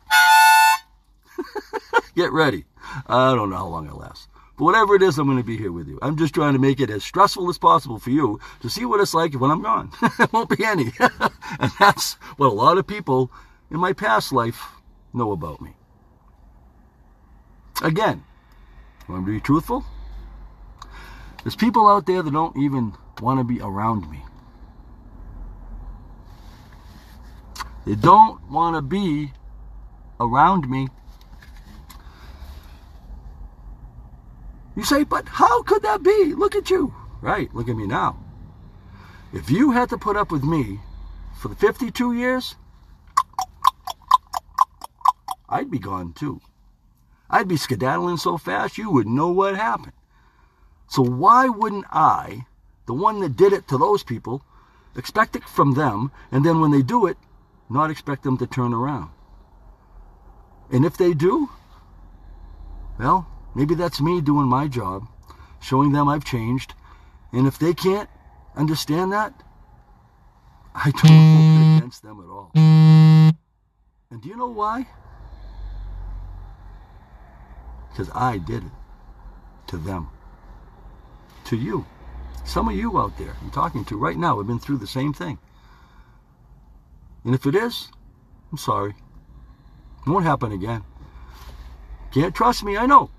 get 2.16 2.32
ready. 2.32 2.64
I 3.06 3.34
don't 3.34 3.50
know 3.50 3.56
how 3.56 3.66
long 3.68 3.86
it 3.86 3.94
lasts. 3.94 4.28
But 4.56 4.64
whatever 4.64 4.94
it 4.96 5.02
is, 5.02 5.18
I'm 5.18 5.26
going 5.26 5.38
to 5.38 5.44
be 5.44 5.56
here 5.56 5.72
with 5.72 5.88
you. 5.88 5.98
I'm 6.02 6.16
just 6.16 6.34
trying 6.34 6.52
to 6.52 6.58
make 6.58 6.80
it 6.80 6.90
as 6.90 7.02
stressful 7.02 7.48
as 7.48 7.58
possible 7.58 7.98
for 7.98 8.10
you 8.10 8.38
to 8.60 8.68
see 8.68 8.84
what 8.84 9.00
it's 9.00 9.14
like 9.14 9.34
when 9.34 9.50
I'm 9.50 9.62
gone. 9.62 9.90
it 10.18 10.32
won't 10.32 10.50
be 10.50 10.64
any. 10.64 10.92
and 11.00 11.72
that's 11.78 12.14
what 12.36 12.48
a 12.48 12.54
lot 12.54 12.78
of 12.78 12.86
people 12.86 13.30
in 13.70 13.78
my 13.78 13.92
past 13.92 14.32
life 14.32 14.60
know 15.12 15.32
about 15.32 15.60
me. 15.60 15.74
Again, 17.82 18.24
want 19.08 19.26
to 19.26 19.32
be 19.32 19.40
truthful? 19.40 19.84
There's 21.42 21.56
people 21.56 21.88
out 21.88 22.06
there 22.06 22.22
that 22.22 22.30
don't 22.30 22.56
even 22.56 22.94
want 23.20 23.40
to 23.40 23.44
be 23.44 23.60
around 23.60 24.10
me. 24.10 24.22
They 27.86 27.94
don't 27.94 28.50
want 28.50 28.76
to 28.76 28.82
be 28.82 29.32
around 30.18 30.70
me. 30.70 30.88
You 34.76 34.84
say, 34.84 35.04
but 35.04 35.28
how 35.28 35.62
could 35.62 35.82
that 35.82 36.02
be? 36.02 36.34
Look 36.34 36.54
at 36.54 36.70
you. 36.70 36.94
Right, 37.20 37.54
look 37.54 37.68
at 37.68 37.76
me 37.76 37.86
now. 37.86 38.18
If 39.32 39.50
you 39.50 39.72
had 39.72 39.90
to 39.90 39.98
put 39.98 40.16
up 40.16 40.30
with 40.30 40.44
me 40.44 40.80
for 41.36 41.48
the 41.48 41.54
52 41.54 42.12
years, 42.12 42.56
I'd 45.48 45.70
be 45.70 45.78
gone 45.78 46.12
too. 46.14 46.40
I'd 47.30 47.48
be 47.48 47.56
skedaddling 47.56 48.18
so 48.18 48.36
fast 48.38 48.78
you 48.78 48.90
wouldn't 48.90 49.14
know 49.14 49.28
what 49.28 49.56
happened. 49.56 49.92
So 50.88 51.02
why 51.02 51.48
wouldn't 51.48 51.86
I, 51.90 52.46
the 52.86 52.94
one 52.94 53.20
that 53.20 53.36
did 53.36 53.52
it 53.52 53.66
to 53.68 53.78
those 53.78 54.02
people, 54.02 54.44
expect 54.96 55.34
it 55.34 55.44
from 55.44 55.74
them, 55.74 56.12
and 56.30 56.44
then 56.44 56.60
when 56.60 56.70
they 56.70 56.82
do 56.82 57.06
it, 57.06 57.16
not 57.68 57.90
expect 57.90 58.22
them 58.22 58.36
to 58.38 58.46
turn 58.46 58.72
around? 58.72 59.10
And 60.70 60.84
if 60.84 60.96
they 60.96 61.14
do, 61.14 61.48
well, 62.98 63.26
maybe 63.54 63.74
that's 63.74 64.00
me 64.00 64.20
doing 64.20 64.46
my 64.46 64.68
job, 64.68 65.06
showing 65.60 65.92
them 65.92 66.08
I've 66.08 66.24
changed. 66.24 66.74
And 67.32 67.46
if 67.46 67.58
they 67.58 67.74
can't 67.74 68.08
understand 68.54 69.12
that, 69.12 69.34
I 70.74 70.90
don't 70.90 71.06
hold 71.06 71.62
it 71.62 71.78
against 71.78 72.02
them 72.02 72.20
at 72.20 72.30
all. 72.30 72.50
And 72.54 74.22
do 74.22 74.28
you 74.28 74.36
know 74.36 74.48
why? 74.48 74.86
Because 77.94 78.10
I 78.12 78.38
did 78.38 78.64
it 78.64 78.72
to 79.68 79.76
them, 79.76 80.08
to 81.44 81.56
you. 81.56 81.86
Some 82.44 82.68
of 82.68 82.74
you 82.74 82.98
out 82.98 83.16
there 83.18 83.36
I'm 83.40 83.52
talking 83.52 83.84
to 83.84 83.96
right 83.96 84.16
now 84.16 84.38
have 84.38 84.48
been 84.48 84.58
through 84.58 84.78
the 84.78 84.86
same 84.88 85.12
thing. 85.12 85.38
And 87.22 87.36
if 87.36 87.46
it 87.46 87.54
is, 87.54 87.92
I'm 88.50 88.58
sorry. 88.58 88.96
It 90.04 90.10
won't 90.10 90.24
happen 90.24 90.50
again. 90.50 90.82
Can't 92.10 92.34
trust 92.34 92.64
me, 92.64 92.76
I 92.76 92.86
know. 92.86 93.10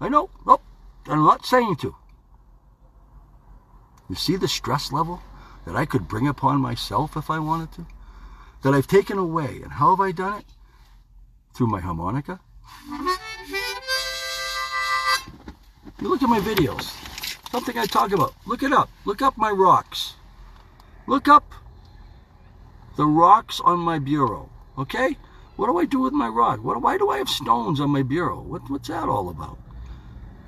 I 0.00 0.08
know. 0.08 0.30
Nope. 0.46 0.62
I'm 1.06 1.24
not 1.24 1.44
saying 1.44 1.76
to. 1.76 1.96
You 4.08 4.14
see 4.14 4.36
the 4.36 4.46
stress 4.46 4.92
level 4.92 5.20
that 5.66 5.74
I 5.74 5.86
could 5.86 6.06
bring 6.06 6.28
upon 6.28 6.60
myself 6.60 7.16
if 7.16 7.30
I 7.30 7.40
wanted 7.40 7.72
to? 7.72 7.86
That 8.62 8.74
I've 8.74 8.86
taken 8.86 9.18
away. 9.18 9.60
And 9.62 9.72
how 9.72 9.90
have 9.90 10.00
I 10.00 10.12
done 10.12 10.38
it? 10.38 10.46
Through 11.52 11.66
my 11.66 11.80
harmonica. 11.80 12.38
You 16.00 16.08
look 16.08 16.22
at 16.22 16.28
my 16.30 16.40
videos. 16.40 16.96
Something 17.50 17.76
I 17.76 17.84
talk 17.84 18.12
about. 18.12 18.34
Look 18.46 18.62
it 18.62 18.72
up. 18.72 18.88
Look 19.04 19.20
up 19.20 19.36
my 19.36 19.50
rocks. 19.50 20.14
Look 21.06 21.28
up 21.28 21.52
the 22.96 23.06
rocks 23.06 23.60
on 23.64 23.78
my 23.78 23.98
bureau. 23.98 24.48
Okay? 24.78 25.16
What 25.56 25.66
do 25.66 25.78
I 25.78 25.84
do 25.84 26.00
with 26.00 26.14
my 26.14 26.28
rock? 26.28 26.64
What, 26.64 26.80
why 26.80 26.96
do 26.96 27.10
I 27.10 27.18
have 27.18 27.28
stones 27.28 27.80
on 27.80 27.90
my 27.90 28.02
bureau? 28.02 28.40
What, 28.40 28.70
what's 28.70 28.88
that 28.88 29.08
all 29.08 29.28
about? 29.28 29.58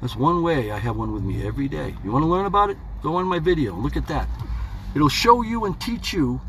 That's 0.01 0.17
one 0.17 0.43
way 0.43 0.71
I 0.71 0.79
have 0.79 0.97
one 0.97 1.13
with 1.13 1.23
me 1.23 1.47
every 1.47 1.69
day. 1.69 1.95
You 2.03 2.13
want 2.13 2.23
to 2.23 2.29
learn 2.29 2.47
about 2.47 2.71
it? 2.71 2.79
Go 3.03 3.17
on 3.17 3.27
my 3.27 3.39
video. 3.39 3.75
Look 3.75 3.97
at 3.97 4.09
that. 4.09 4.29
It'll 4.95 5.11
show 5.11 5.43
you 5.43 5.67
and 5.67 5.79
teach 5.79 6.15
you 6.15 6.41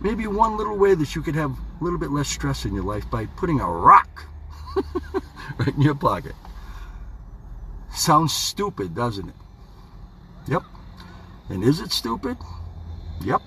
maybe 0.00 0.26
one 0.26 0.56
little 0.56 0.76
way 0.76 0.94
that 0.94 1.14
you 1.14 1.22
could 1.22 1.36
have 1.36 1.52
a 1.52 1.84
little 1.84 1.98
bit 1.98 2.10
less 2.10 2.28
stress 2.28 2.64
in 2.64 2.74
your 2.74 2.84
life 2.84 3.08
by 3.10 3.26
putting 3.26 3.60
a 3.60 3.70
rock 3.70 4.24
right 5.58 5.74
in 5.74 5.82
your 5.82 5.94
pocket. 5.94 6.34
Sounds 7.92 8.32
stupid, 8.32 8.94
doesn't 8.94 9.28
it? 9.28 9.34
Yep. 10.46 10.62
And 11.48 11.62
is 11.62 11.80
it 11.80 11.92
stupid? 11.92 12.36
Yep. 13.22 13.42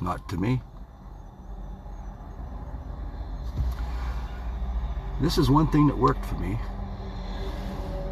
Not 0.00 0.28
to 0.28 0.36
me. 0.36 0.60
This 5.20 5.38
is 5.38 5.48
one 5.48 5.66
thing 5.68 5.86
that 5.86 5.96
worked 5.96 6.24
for 6.26 6.34
me. 6.34 6.58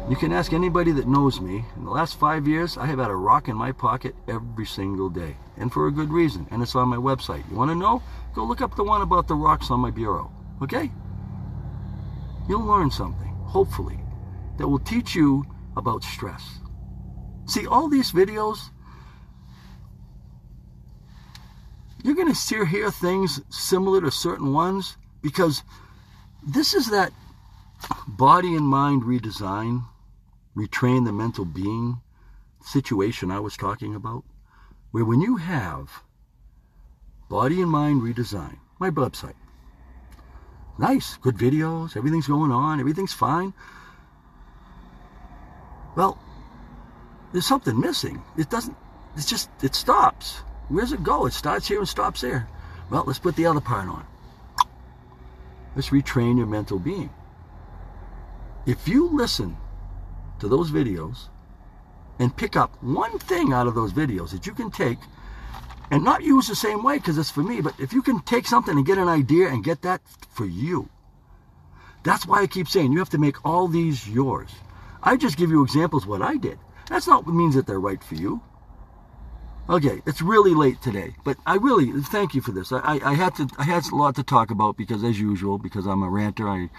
You 0.09 0.15
can 0.15 0.31
ask 0.31 0.53
anybody 0.53 0.91
that 0.91 1.07
knows 1.07 1.41
me. 1.41 1.65
In 1.75 1.85
the 1.85 1.91
last 1.91 2.19
five 2.19 2.47
years, 2.47 2.77
I 2.77 2.85
have 2.85 2.99
had 2.99 3.09
a 3.09 3.15
rock 3.15 3.47
in 3.47 3.55
my 3.55 3.71
pocket 3.71 4.15
every 4.27 4.65
single 4.65 5.09
day. 5.09 5.35
And 5.57 5.71
for 5.71 5.87
a 5.87 5.91
good 5.91 6.11
reason. 6.11 6.47
And 6.51 6.61
it's 6.61 6.75
on 6.75 6.89
my 6.89 6.97
website. 6.97 7.49
You 7.49 7.57
want 7.57 7.71
to 7.71 7.75
know? 7.75 8.03
Go 8.33 8.43
look 8.43 8.61
up 8.61 8.75
the 8.75 8.83
one 8.83 9.01
about 9.01 9.27
the 9.27 9.35
rocks 9.35 9.71
on 9.71 9.79
my 9.79 9.89
bureau. 9.89 10.31
Okay? 10.61 10.91
You'll 12.47 12.65
learn 12.65 12.91
something, 12.91 13.33
hopefully, 13.45 13.99
that 14.57 14.67
will 14.67 14.79
teach 14.79 15.15
you 15.15 15.45
about 15.77 16.03
stress. 16.03 16.59
See, 17.45 17.67
all 17.67 17.87
these 17.87 18.11
videos, 18.11 18.59
you're 22.03 22.15
going 22.15 22.33
to 22.33 22.65
hear 22.65 22.91
things 22.91 23.41
similar 23.49 24.01
to 24.01 24.11
certain 24.11 24.53
ones 24.53 24.97
because 25.21 25.63
this 26.45 26.73
is 26.73 26.89
that 26.91 27.11
body 28.07 28.55
and 28.55 28.67
mind 28.67 29.03
redesign, 29.03 29.83
retrain 30.55 31.05
the 31.05 31.11
mental 31.11 31.45
being 31.45 32.01
situation 32.63 33.31
I 33.31 33.39
was 33.39 33.57
talking 33.57 33.95
about, 33.95 34.23
where 34.91 35.05
when 35.05 35.21
you 35.21 35.37
have 35.37 36.03
body 37.29 37.61
and 37.61 37.69
mind 37.69 38.01
redesign, 38.01 38.57
my 38.79 38.89
website, 38.89 39.35
nice, 40.77 41.17
good 41.17 41.35
videos, 41.37 41.97
everything's 41.97 42.27
going 42.27 42.51
on, 42.51 42.79
everything's 42.79 43.13
fine. 43.13 43.53
Well, 45.95 46.19
there's 47.31 47.45
something 47.45 47.79
missing. 47.79 48.21
It 48.37 48.49
doesn't, 48.49 48.75
it's 49.15 49.25
just, 49.25 49.49
it 49.61 49.75
stops. 49.75 50.41
Where's 50.67 50.91
it 50.91 51.03
go? 51.03 51.25
It 51.25 51.33
starts 51.33 51.67
here 51.67 51.79
and 51.79 51.87
stops 51.87 52.21
there. 52.21 52.47
Well, 52.89 53.03
let's 53.05 53.19
put 53.19 53.35
the 53.35 53.45
other 53.45 53.61
part 53.61 53.87
on. 53.87 54.05
Let's 55.75 55.89
retrain 55.89 56.37
your 56.37 56.47
mental 56.47 56.79
being. 56.79 57.09
If 58.65 58.87
you 58.87 59.09
listen 59.09 59.57
to 60.39 60.47
those 60.47 60.71
videos 60.71 61.29
and 62.19 62.35
pick 62.35 62.55
up 62.55 62.81
one 62.81 63.19
thing 63.19 63.53
out 63.53 63.67
of 63.67 63.75
those 63.75 63.93
videos 63.93 64.31
that 64.31 64.47
you 64.47 64.53
can 64.53 64.71
take 64.71 64.97
and 65.91 66.03
not 66.03 66.23
use 66.23 66.47
the 66.47 66.55
same 66.55 66.83
way 66.83 66.97
because 66.97 67.17
it's 67.17 67.29
for 67.29 67.43
me, 67.43 67.61
but 67.61 67.79
if 67.79 67.93
you 67.93 68.01
can 68.01 68.21
take 68.21 68.47
something 68.47 68.75
and 68.75 68.85
get 68.85 68.97
an 68.97 69.07
idea 69.07 69.49
and 69.49 69.63
get 69.63 69.81
that 69.83 70.01
for 70.31 70.45
you, 70.45 70.89
that's 72.03 72.25
why 72.25 72.41
I 72.41 72.47
keep 72.47 72.67
saying 72.67 72.91
you 72.91 72.99
have 72.99 73.09
to 73.09 73.17
make 73.17 73.45
all 73.45 73.67
these 73.67 74.07
yours. 74.07 74.49
I 75.05 75.15
just 75.15 75.37
give 75.37 75.51
you 75.51 75.63
examples 75.63 76.07
what 76.07 76.23
I 76.23 76.35
did. 76.35 76.57
That's 76.89 77.07
not 77.07 77.25
what 77.25 77.35
means 77.35 77.55
that 77.55 77.67
they're 77.67 77.79
right 77.79 78.03
for 78.03 78.15
you. 78.15 78.41
Okay, 79.69 80.01
it's 80.05 80.21
really 80.21 80.53
late 80.53 80.81
today, 80.81 81.15
but 81.23 81.37
I 81.45 81.55
really 81.55 81.91
thank 82.03 82.35
you 82.35 82.41
for 82.41 82.51
this. 82.51 82.71
I, 82.71 82.79
I, 82.79 83.11
I, 83.11 83.13
had 83.13 83.35
to 83.35 83.47
I 83.57 83.63
had 83.63 83.83
a 83.91 83.95
lot 83.95 84.15
to 84.15 84.23
talk 84.23 84.51
about 84.51 84.77
because 84.77 85.03
as 85.03 85.19
usual, 85.19 85.57
because 85.57 85.87
I'm 85.87 86.03
a 86.03 86.09
ranter, 86.09 86.47
I 86.47 86.69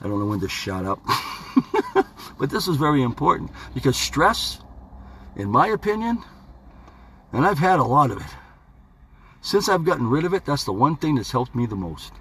I 0.00 0.08
don't 0.08 0.18
know 0.18 0.26
when 0.26 0.40
to 0.40 0.48
shut 0.48 0.84
up. 0.84 1.00
but 2.38 2.50
this 2.50 2.68
is 2.68 2.76
very 2.76 3.02
important 3.02 3.50
because 3.74 3.96
stress, 3.96 4.60
in 5.36 5.48
my 5.48 5.68
opinion, 5.68 6.22
and 7.32 7.44
I've 7.44 7.58
had 7.58 7.80
a 7.80 7.84
lot 7.84 8.10
of 8.10 8.18
it. 8.18 8.36
Since 9.40 9.68
I've 9.68 9.84
gotten 9.84 10.08
rid 10.08 10.24
of 10.24 10.34
it, 10.34 10.44
that's 10.44 10.64
the 10.64 10.72
one 10.72 10.96
thing 10.96 11.16
that's 11.16 11.32
helped 11.32 11.54
me 11.54 11.66
the 11.66 11.76
most. 11.76 12.12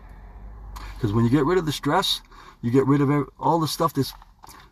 Because 0.96 1.14
when 1.14 1.26
you 1.26 1.30
get 1.30 1.46
rid 1.46 1.60
of 1.60 1.68
the 1.68 1.72
stress, 1.72 2.22
you 2.62 2.72
get 2.72 2.88
rid 2.88 3.02
of 3.02 3.30
all 3.40 3.60
the 3.60 3.68
stuff 3.68 3.94
that's 3.94 4.14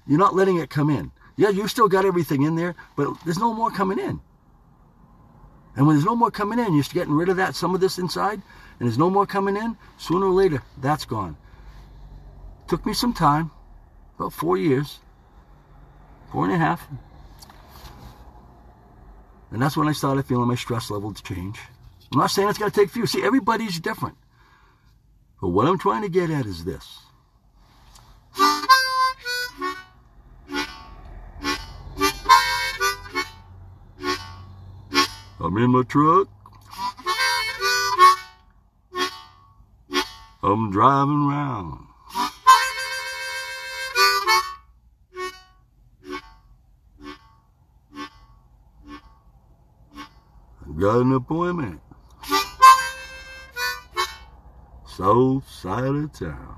you're 0.10 0.20
not 0.20 0.36
letting 0.36 0.58
it 0.58 0.70
come 0.72 0.90
in. 0.90 1.12
Yeah, 1.38 1.50
you've 1.50 1.70
still 1.70 1.88
got 1.88 2.04
everything 2.04 2.42
in 2.42 2.56
there, 2.56 2.76
but 2.98 3.14
there's 3.24 3.38
no 3.38 3.54
more 3.54 3.70
coming 3.70 4.00
in. 4.00 4.20
And 5.76 5.86
when 5.86 5.96
there's 5.96 6.06
no 6.06 6.16
more 6.16 6.32
coming 6.32 6.58
in, 6.58 6.74
you're 6.74 6.82
just 6.82 6.94
getting 6.94 7.14
rid 7.14 7.30
of 7.30 7.38
that, 7.38 7.56
some 7.56 7.76
of 7.76 7.80
this 7.80 8.00
inside, 8.00 8.42
and 8.80 8.90
there's 8.90 8.98
no 8.98 9.12
more 9.12 9.28
coming 9.28 9.56
in, 9.56 9.78
sooner 9.98 10.26
or 10.26 10.32
later, 10.32 10.64
that's 10.82 11.06
gone. 11.06 11.38
Took 12.68 12.86
me 12.88 12.94
some 12.94 13.14
time, 13.14 13.52
about 14.18 14.34
four 14.34 14.58
years, 14.58 14.98
four 16.32 16.44
and 16.44 16.54
a 16.54 16.58
half. 16.58 16.86
And 19.52 19.62
that's 19.62 19.78
when 19.78 19.88
I 19.88 19.94
started 19.94 20.26
feeling 20.26 20.48
my 20.48 20.56
stress 20.56 20.90
level 20.90 21.14
change. 21.14 21.60
I'm 22.12 22.20
not 22.20 22.32
saying 22.32 22.50
it's 22.50 22.58
going 22.58 22.72
to 22.72 22.80
take 22.80 22.90
few. 22.90 23.06
See, 23.06 23.24
everybody's 23.24 23.80
different. 23.80 24.18
But 25.40 25.50
what 25.50 25.68
I'm 25.68 25.78
trying 25.78 26.02
to 26.02 26.10
get 26.10 26.32
at 26.32 26.48
is 26.48 26.66
this. 26.66 27.00
I'm 35.42 35.58
in 35.58 35.72
my 35.72 35.84
truck. 35.84 36.28
I'm 40.44 40.70
driving 40.70 41.30
around. 41.30 41.88
Got 50.78 51.02
an 51.02 51.14
appointment. 51.14 51.82
South 54.88 55.50
side 55.50 55.84
of 55.86 56.12
town. 56.12 56.58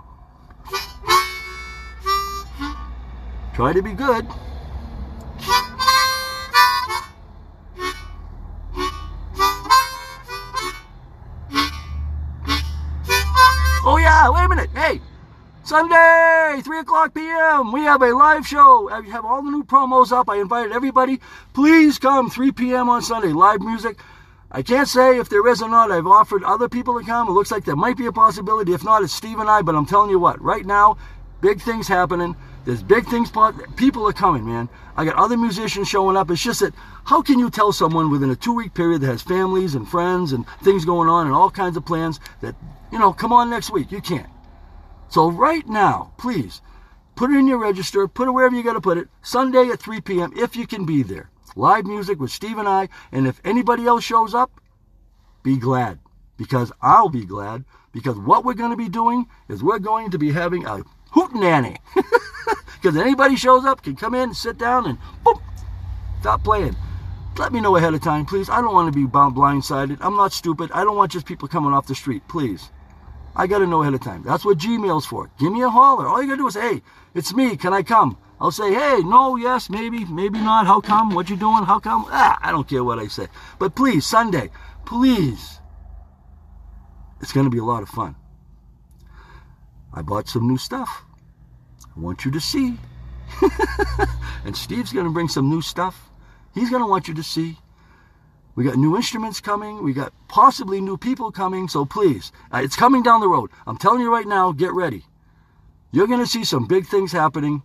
Try 3.53 3.73
to 3.73 3.81
be 3.83 3.93
good. 3.93 4.27
Yeah, 14.21 14.29
wait 14.29 14.45
a 14.45 14.49
minute. 14.49 14.69
Hey, 14.75 15.01
Sunday, 15.63 16.61
3 16.63 16.79
o'clock 16.81 17.15
p.m. 17.15 17.71
We 17.71 17.81
have 17.81 18.03
a 18.03 18.13
live 18.13 18.45
show. 18.45 18.87
I 18.91 19.01
have 19.09 19.25
all 19.25 19.41
the 19.41 19.49
new 19.49 19.63
promos 19.63 20.11
up. 20.11 20.29
I 20.29 20.35
invited 20.35 20.73
everybody. 20.73 21.19
Please 21.55 21.97
come 21.97 22.29
3 22.29 22.51
p.m. 22.51 22.87
on 22.87 23.01
Sunday. 23.01 23.29
Live 23.29 23.61
music. 23.61 23.97
I 24.51 24.61
can't 24.61 24.87
say 24.87 25.17
if 25.17 25.27
there 25.27 25.47
is 25.47 25.63
or 25.63 25.69
not. 25.69 25.91
I've 25.91 26.05
offered 26.05 26.43
other 26.43 26.69
people 26.69 26.99
to 26.99 27.03
come. 27.03 27.29
It 27.29 27.31
looks 27.31 27.49
like 27.49 27.65
there 27.65 27.75
might 27.75 27.97
be 27.97 28.05
a 28.05 28.11
possibility. 28.11 28.73
If 28.73 28.83
not, 28.83 29.01
it's 29.01 29.11
Steve 29.11 29.39
and 29.39 29.49
I. 29.49 29.63
But 29.63 29.73
I'm 29.73 29.87
telling 29.87 30.11
you 30.11 30.19
what, 30.19 30.39
right 30.39 30.67
now, 30.67 30.97
big 31.41 31.59
things 31.59 31.87
happening. 31.87 32.35
There's 32.63 32.83
big 32.83 33.07
things. 33.07 33.31
People 33.75 34.07
are 34.07 34.13
coming, 34.13 34.45
man. 34.45 34.69
I 34.95 35.05
got 35.05 35.15
other 35.15 35.37
musicians 35.37 35.87
showing 35.87 36.15
up. 36.15 36.29
It's 36.29 36.43
just 36.43 36.59
that 36.59 36.73
how 37.05 37.21
can 37.21 37.39
you 37.39 37.49
tell 37.49 37.71
someone 37.71 38.11
within 38.11 38.29
a 38.29 38.35
two 38.35 38.53
week 38.53 38.73
period 38.73 39.01
that 39.01 39.07
has 39.07 39.21
families 39.21 39.73
and 39.73 39.87
friends 39.87 40.31
and 40.31 40.45
things 40.63 40.85
going 40.85 41.09
on 41.09 41.25
and 41.25 41.35
all 41.35 41.49
kinds 41.49 41.75
of 41.75 41.85
plans 41.85 42.19
that, 42.41 42.55
you 42.91 42.99
know, 42.99 43.13
come 43.13 43.33
on 43.33 43.49
next 43.49 43.71
week? 43.71 43.91
You 43.91 44.01
can't. 44.01 44.29
So 45.09 45.31
right 45.31 45.67
now, 45.67 46.13
please 46.17 46.61
put 47.15 47.31
it 47.31 47.37
in 47.37 47.47
your 47.47 47.57
register, 47.57 48.07
put 48.07 48.27
it 48.27 48.31
wherever 48.31 48.55
you 48.55 48.63
got 48.63 48.73
to 48.73 48.81
put 48.81 48.97
it. 48.97 49.07
Sunday 49.23 49.69
at 49.69 49.79
3 49.79 50.01
p.m. 50.01 50.31
if 50.35 50.55
you 50.55 50.67
can 50.67 50.85
be 50.85 51.03
there. 51.03 51.31
Live 51.55 51.85
music 51.85 52.19
with 52.19 52.31
Steve 52.31 52.59
and 52.59 52.67
I. 52.67 52.89
And 53.11 53.27
if 53.27 53.41
anybody 53.43 53.85
else 53.85 54.03
shows 54.03 54.33
up, 54.33 54.61
be 55.43 55.57
glad 55.57 55.99
because 56.37 56.71
I'll 56.81 57.09
be 57.09 57.25
glad 57.25 57.65
because 57.91 58.17
what 58.17 58.45
we're 58.45 58.53
going 58.53 58.71
to 58.71 58.77
be 58.77 58.89
doing 58.89 59.27
is 59.49 59.63
we're 59.63 59.79
going 59.79 60.11
to 60.11 60.19
be 60.19 60.31
having 60.31 60.65
a 60.65 60.83
hootenanny. 61.13 61.77
Because 62.81 62.97
anybody 62.97 63.35
shows 63.35 63.63
up 63.63 63.83
can 63.83 63.95
come 63.95 64.15
in, 64.15 64.33
sit 64.33 64.57
down, 64.57 64.87
and 64.87 64.97
boom, 65.23 65.39
stop 66.19 66.43
playing. 66.43 66.75
Let 67.37 67.53
me 67.53 67.61
know 67.61 67.75
ahead 67.75 67.93
of 67.93 68.01
time, 68.01 68.25
please. 68.25 68.49
I 68.49 68.59
don't 68.59 68.73
want 68.73 68.91
to 68.91 68.99
be 68.99 69.05
blindsided. 69.05 69.99
I'm 70.01 70.15
not 70.15 70.33
stupid. 70.33 70.71
I 70.73 70.83
don't 70.83 70.97
want 70.97 71.11
just 71.11 71.27
people 71.27 71.47
coming 71.47 71.73
off 71.73 71.85
the 71.85 71.95
street, 71.95 72.23
please. 72.27 72.71
I 73.35 73.45
got 73.45 73.59
to 73.59 73.67
know 73.67 73.83
ahead 73.83 73.93
of 73.93 74.01
time. 74.01 74.23
That's 74.23 74.43
what 74.43 74.57
Gmail's 74.57 75.05
for. 75.05 75.29
Give 75.39 75.53
me 75.53 75.61
a 75.61 75.69
holler. 75.69 76.07
All 76.07 76.21
you 76.21 76.27
got 76.27 76.35
to 76.35 76.41
do 76.41 76.47
is, 76.47 76.55
hey, 76.55 76.81
it's 77.13 77.33
me. 77.33 77.55
Can 77.55 77.71
I 77.71 77.83
come? 77.83 78.17
I'll 78.39 78.51
say, 78.51 78.73
hey, 78.73 79.01
no, 79.03 79.35
yes, 79.35 79.69
maybe, 79.69 80.03
maybe 80.05 80.39
not. 80.39 80.65
How 80.65 80.81
come? 80.81 81.13
What 81.13 81.29
you 81.29 81.37
doing? 81.37 81.63
How 81.63 81.79
come? 81.79 82.05
Ah, 82.09 82.39
I 82.41 82.51
don't 82.51 82.67
care 82.67 82.83
what 82.83 82.97
I 82.97 83.07
say. 83.07 83.27
But 83.59 83.75
please, 83.75 84.05
Sunday, 84.07 84.49
please. 84.85 85.59
It's 87.21 87.31
going 87.31 87.45
to 87.45 87.51
be 87.51 87.59
a 87.59 87.63
lot 87.63 87.83
of 87.83 87.89
fun. 87.89 88.15
I 89.93 90.01
bought 90.01 90.27
some 90.27 90.47
new 90.47 90.57
stuff. 90.57 91.05
I 91.95 91.99
want 91.99 92.25
you 92.25 92.31
to 92.31 92.39
see. 92.39 92.77
And 94.43 94.55
Steve's 94.55 94.91
going 94.91 95.05
to 95.05 95.11
bring 95.11 95.27
some 95.27 95.49
new 95.49 95.61
stuff. 95.61 96.09
He's 96.53 96.69
going 96.69 96.81
to 96.81 96.87
want 96.87 97.07
you 97.07 97.13
to 97.13 97.23
see. 97.23 97.57
We 98.55 98.63
got 98.63 98.75
new 98.75 98.95
instruments 98.95 99.39
coming. 99.39 99.83
We 99.83 99.93
got 99.93 100.13
possibly 100.27 100.81
new 100.81 100.97
people 100.97 101.31
coming. 101.31 101.67
So 101.67 101.85
please, 101.85 102.31
uh, 102.53 102.61
it's 102.63 102.75
coming 102.75 103.03
down 103.03 103.21
the 103.21 103.27
road. 103.27 103.49
I'm 103.65 103.77
telling 103.77 104.01
you 104.01 104.11
right 104.11 104.27
now, 104.27 104.51
get 104.51 104.73
ready. 104.73 105.05
You're 105.91 106.07
going 106.07 106.19
to 106.19 106.27
see 106.27 106.43
some 106.43 106.67
big 106.67 106.85
things 106.87 107.11
happening 107.11 107.63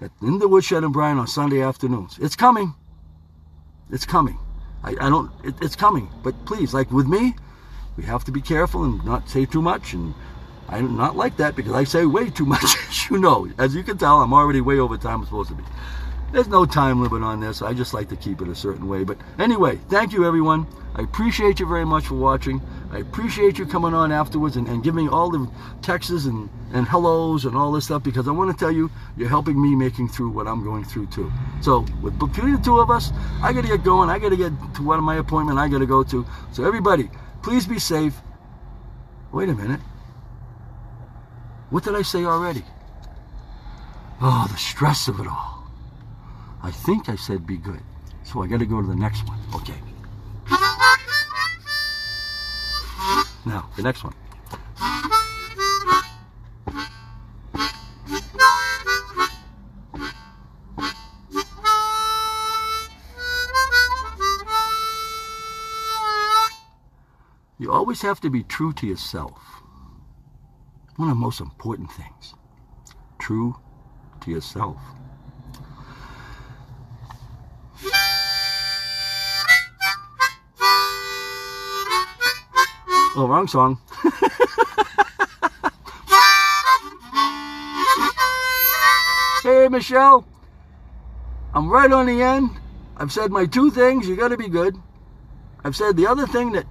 at, 0.00 0.10
in 0.22 0.38
the 0.38 0.48
woodshed 0.48 0.84
and 0.84 0.92
Brian 0.92 1.18
on 1.18 1.26
Sunday 1.26 1.62
afternoons. 1.62 2.18
It's 2.20 2.36
coming. 2.36 2.74
It's 3.90 4.06
coming. 4.06 4.38
I, 4.82 4.90
I 5.00 5.10
don't, 5.10 5.30
it, 5.44 5.54
it's 5.60 5.76
coming. 5.76 6.08
But 6.22 6.46
please, 6.46 6.72
like 6.72 6.90
with 6.90 7.06
me, 7.06 7.34
we 7.96 8.04
have 8.04 8.24
to 8.24 8.32
be 8.32 8.40
careful 8.40 8.84
and 8.84 9.04
not 9.04 9.28
say 9.28 9.44
too 9.46 9.62
much. 9.62 9.92
And 9.92 10.14
I'm 10.68 10.96
not 10.96 11.16
like 11.16 11.36
that 11.36 11.56
because 11.56 11.72
I 11.72 11.84
say 11.84 12.06
way 12.06 12.30
too 12.30 12.46
much, 12.46 12.62
as 12.88 13.10
you 13.10 13.18
know. 13.18 13.48
As 13.58 13.74
you 13.74 13.82
can 13.82 13.98
tell, 13.98 14.20
I'm 14.20 14.32
already 14.32 14.60
way 14.60 14.78
over 14.78 14.96
time 14.96 15.20
I'm 15.20 15.24
supposed 15.24 15.50
to 15.50 15.54
be. 15.54 15.64
There's 16.32 16.48
no 16.48 16.64
time 16.66 17.00
limit 17.00 17.22
on 17.22 17.38
this. 17.38 17.62
I 17.62 17.74
just 17.74 17.94
like 17.94 18.08
to 18.08 18.16
keep 18.16 18.42
it 18.42 18.48
a 18.48 18.56
certain 18.56 18.88
way. 18.88 19.04
But 19.04 19.18
anyway, 19.38 19.78
thank 19.88 20.12
you, 20.12 20.24
everyone. 20.26 20.66
I 20.96 21.02
appreciate 21.02 21.60
you 21.60 21.66
very 21.66 21.84
much 21.84 22.06
for 22.06 22.16
watching. 22.16 22.60
I 22.90 22.98
appreciate 22.98 23.58
you 23.58 23.66
coming 23.66 23.94
on 23.94 24.10
afterwards 24.10 24.56
and, 24.56 24.66
and 24.66 24.82
giving 24.82 25.08
all 25.08 25.30
the 25.30 25.48
texts 25.82 26.24
and, 26.26 26.48
and 26.72 26.88
hellos 26.88 27.44
and 27.44 27.56
all 27.56 27.70
this 27.70 27.84
stuff 27.84 28.02
because 28.02 28.26
I 28.26 28.32
want 28.32 28.50
to 28.50 28.56
tell 28.56 28.72
you, 28.72 28.90
you're 29.16 29.28
helping 29.28 29.60
me 29.60 29.76
making 29.76 30.08
through 30.08 30.30
what 30.30 30.48
I'm 30.48 30.64
going 30.64 30.84
through 30.84 31.06
too. 31.06 31.32
So 31.60 31.84
with 32.02 32.18
between 32.18 32.52
the 32.52 32.60
two 32.60 32.80
of 32.80 32.90
us, 32.90 33.12
I 33.40 33.52
got 33.52 33.62
to 33.62 33.68
get 33.68 33.84
going. 33.84 34.10
I 34.10 34.18
got 34.18 34.30
to 34.30 34.36
get 34.36 34.52
to 34.74 34.82
one 34.82 34.98
of 34.98 35.04
my 35.04 35.16
appointment 35.16 35.58
I 35.58 35.68
got 35.68 35.78
to 35.78 35.86
go 35.86 36.02
to. 36.02 36.26
So 36.52 36.64
everybody, 36.64 37.10
please 37.42 37.66
be 37.66 37.78
safe. 37.78 38.14
Wait 39.32 39.48
a 39.48 39.54
minute. 39.54 39.80
What 41.74 41.82
did 41.82 41.96
I 41.96 42.02
say 42.02 42.24
already? 42.24 42.62
Oh, 44.20 44.46
the 44.48 44.56
stress 44.56 45.08
of 45.08 45.18
it 45.18 45.26
all. 45.26 45.64
I 46.62 46.70
think 46.70 47.08
I 47.08 47.16
said 47.16 47.48
be 47.48 47.56
good. 47.56 47.80
So 48.22 48.44
I 48.44 48.46
got 48.46 48.60
to 48.60 48.64
go 48.64 48.80
to 48.80 48.86
the 48.86 48.94
next 48.94 49.26
one. 49.26 49.40
Okay. 49.56 49.74
Now, 53.44 53.68
the 53.74 53.82
next 53.82 54.04
one. 54.04 54.14
You 67.58 67.72
always 67.72 68.00
have 68.02 68.20
to 68.20 68.30
be 68.30 68.44
true 68.44 68.72
to 68.74 68.86
yourself. 68.86 69.53
One 70.96 71.08
of 71.08 71.16
the 71.16 71.20
most 71.20 71.40
important 71.40 71.90
things. 71.90 72.34
True 73.18 73.56
to 74.20 74.30
yourself. 74.30 74.76
Oh, 83.16 83.26
wrong 83.28 83.48
song. 83.48 83.78
hey, 89.42 89.68
Michelle. 89.68 90.26
I'm 91.54 91.68
right 91.68 91.90
on 91.90 92.06
the 92.06 92.22
end. 92.22 92.50
I've 92.96 93.12
said 93.12 93.30
my 93.30 93.46
two 93.46 93.70
things. 93.70 94.08
You 94.08 94.16
got 94.16 94.28
to 94.28 94.36
be 94.36 94.48
good. 94.48 94.76
I've 95.64 95.76
said 95.76 95.96
the 95.96 96.06
other 96.06 96.26
thing 96.26 96.52
that 96.52 96.66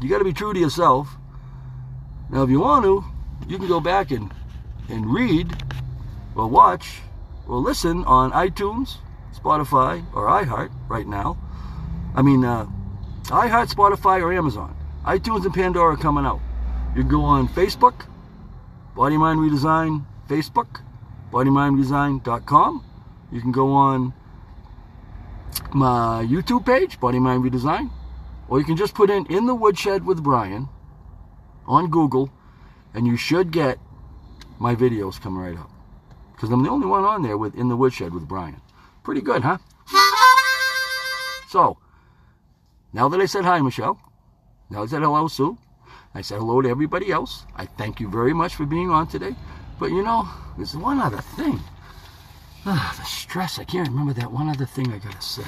you 0.00 0.08
got 0.08 0.18
to 0.18 0.24
be 0.24 0.32
true 0.32 0.52
to 0.52 0.58
yourself. 0.58 1.08
Now, 2.30 2.42
if 2.42 2.50
you 2.50 2.60
want 2.60 2.84
to, 2.84 3.04
you 3.48 3.58
can 3.58 3.68
go 3.68 3.80
back 3.80 4.10
and, 4.10 4.32
and 4.88 5.12
read 5.12 5.52
or 6.34 6.48
watch 6.48 7.00
or 7.46 7.58
listen 7.58 8.04
on 8.04 8.32
iTunes, 8.32 8.96
Spotify, 9.34 10.04
or 10.14 10.26
iHeart 10.26 10.70
right 10.88 11.06
now. 11.06 11.36
I 12.14 12.22
mean, 12.22 12.44
uh, 12.44 12.66
iHeart, 13.24 13.72
Spotify, 13.74 14.20
or 14.22 14.32
Amazon 14.32 14.76
iTunes 15.04 15.44
and 15.44 15.52
Pandora 15.52 15.96
coming 15.96 16.24
out. 16.24 16.40
You 16.96 17.02
can 17.02 17.10
go 17.10 17.22
on 17.22 17.48
Facebook, 17.48 18.06
Body 18.96 19.18
Mind 19.18 19.38
Redesign 19.38 20.04
Facebook, 20.28 20.80
bodymindredesign.com. 21.30 22.84
You 23.30 23.40
can 23.40 23.52
go 23.52 23.72
on 23.72 24.14
my 25.74 26.24
YouTube 26.26 26.64
page, 26.64 26.98
Body 27.00 27.18
Mind 27.18 27.44
Redesign, 27.44 27.90
or 28.48 28.58
you 28.58 28.64
can 28.64 28.76
just 28.76 28.94
put 28.94 29.10
in 29.10 29.26
In 29.26 29.46
the 29.46 29.54
Woodshed 29.54 30.06
with 30.06 30.22
Brian 30.22 30.68
on 31.66 31.90
Google, 31.90 32.30
and 32.94 33.06
you 33.06 33.16
should 33.16 33.50
get 33.50 33.78
my 34.58 34.74
videos 34.74 35.20
coming 35.20 35.42
right 35.42 35.58
up. 35.58 35.70
Because 36.32 36.50
I'm 36.50 36.62
the 36.62 36.70
only 36.70 36.86
one 36.86 37.04
on 37.04 37.22
there 37.22 37.36
with 37.36 37.54
In 37.54 37.68
the 37.68 37.76
Woodshed 37.76 38.14
with 38.14 38.26
Brian. 38.26 38.60
Pretty 39.02 39.20
good, 39.20 39.42
huh? 39.42 39.58
So, 41.48 41.78
now 42.92 43.08
that 43.08 43.20
I 43.20 43.26
said 43.26 43.44
hi, 43.44 43.60
Michelle, 43.60 43.98
now 44.70 44.82
I 44.82 44.86
said 44.86 45.02
hello, 45.02 45.28
Sue. 45.28 45.58
I 46.14 46.20
said 46.20 46.38
hello 46.38 46.62
to 46.62 46.68
everybody 46.68 47.10
else. 47.12 47.44
I 47.56 47.66
thank 47.66 48.00
you 48.00 48.08
very 48.08 48.32
much 48.32 48.54
for 48.54 48.66
being 48.66 48.90
on 48.90 49.06
today. 49.08 49.34
But 49.78 49.90
you 49.90 50.02
know, 50.02 50.28
there's 50.56 50.76
one 50.76 51.00
other 51.00 51.20
thing. 51.20 51.60
Ah, 52.66 52.94
the 52.96 53.04
stress. 53.04 53.58
I 53.58 53.64
can't 53.64 53.88
remember 53.88 54.12
that 54.14 54.32
one 54.32 54.48
other 54.48 54.64
thing 54.64 54.92
I 54.92 54.98
gotta 54.98 55.20
say. 55.20 55.44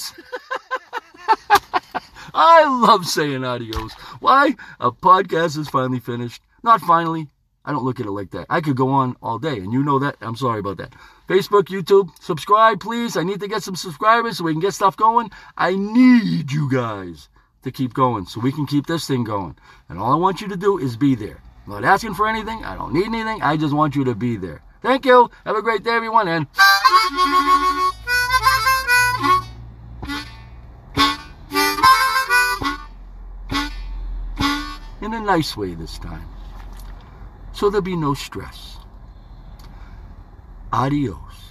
Adios! 0.00 0.12
I 2.34 2.86
love 2.86 3.06
saying 3.06 3.44
adios. 3.44 3.92
Why? 4.20 4.54
A 4.78 4.92
podcast 4.92 5.58
is 5.58 5.68
finally 5.68 6.00
finished. 6.00 6.42
Not 6.62 6.80
finally. 6.80 7.28
I 7.64 7.72
don't 7.72 7.84
look 7.84 8.00
at 8.00 8.06
it 8.06 8.12
like 8.12 8.30
that. 8.30 8.46
I 8.48 8.60
could 8.60 8.76
go 8.76 8.88
on 8.88 9.16
all 9.22 9.38
day, 9.38 9.58
and 9.58 9.72
you 9.72 9.82
know 9.82 9.98
that. 9.98 10.16
I'm 10.20 10.36
sorry 10.36 10.60
about 10.60 10.78
that. 10.78 10.94
Facebook, 11.28 11.64
YouTube, 11.64 12.10
subscribe, 12.20 12.80
please. 12.80 13.16
I 13.16 13.22
need 13.22 13.40
to 13.40 13.48
get 13.48 13.62
some 13.62 13.76
subscribers 13.76 14.38
so 14.38 14.44
we 14.44 14.52
can 14.52 14.60
get 14.60 14.74
stuff 14.74 14.96
going. 14.96 15.30
I 15.56 15.74
need 15.74 16.50
you 16.50 16.70
guys 16.70 17.28
to 17.62 17.70
keep 17.70 17.92
going 17.92 18.24
so 18.24 18.40
we 18.40 18.52
can 18.52 18.66
keep 18.66 18.86
this 18.86 19.06
thing 19.06 19.24
going. 19.24 19.56
And 19.88 19.98
all 19.98 20.12
I 20.12 20.16
want 20.16 20.40
you 20.40 20.48
to 20.48 20.56
do 20.56 20.78
is 20.78 20.96
be 20.96 21.14
there. 21.14 21.40
I'm 21.66 21.72
not 21.72 21.84
asking 21.84 22.14
for 22.14 22.26
anything. 22.26 22.64
I 22.64 22.76
don't 22.76 22.94
need 22.94 23.06
anything. 23.06 23.42
I 23.42 23.56
just 23.56 23.74
want 23.74 23.94
you 23.94 24.04
to 24.04 24.14
be 24.14 24.36
there. 24.36 24.62
Thank 24.82 25.04
you. 25.04 25.30
Have 25.44 25.56
a 25.56 25.62
great 25.62 25.84
day, 25.84 25.90
everyone, 25.90 26.28
and. 26.28 26.46
In 35.00 35.14
a 35.14 35.20
nice 35.20 35.56
way 35.56 35.74
this 35.74 35.98
time. 35.98 36.28
So 37.52 37.70
there'll 37.70 37.82
be 37.82 37.96
no 37.96 38.14
stress. 38.14 38.76
Adios. 40.72 41.49